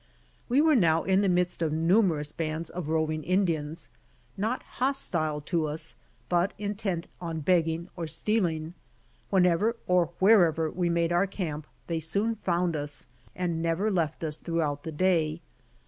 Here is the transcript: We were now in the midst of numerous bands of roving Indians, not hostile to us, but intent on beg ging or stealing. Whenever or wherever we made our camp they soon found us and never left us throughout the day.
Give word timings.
We 0.49 0.61
were 0.61 0.73
now 0.75 1.03
in 1.03 1.21
the 1.21 1.29
midst 1.29 1.61
of 1.61 1.71
numerous 1.71 2.31
bands 2.31 2.71
of 2.71 2.89
roving 2.89 3.23
Indians, 3.23 3.91
not 4.35 4.63
hostile 4.81 5.41
to 5.41 5.67
us, 5.67 5.93
but 6.27 6.55
intent 6.57 7.07
on 7.21 7.41
beg 7.41 7.65
ging 7.65 7.87
or 7.95 8.07
stealing. 8.07 8.73
Whenever 9.29 9.75
or 9.85 10.07
wherever 10.17 10.71
we 10.71 10.89
made 10.89 11.11
our 11.11 11.27
camp 11.27 11.67
they 11.85 11.99
soon 11.99 12.37
found 12.37 12.75
us 12.75 13.05
and 13.35 13.61
never 13.61 13.91
left 13.91 14.23
us 14.23 14.39
throughout 14.39 14.81
the 14.81 14.91
day. 14.91 15.39